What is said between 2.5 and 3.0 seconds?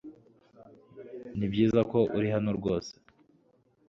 ryose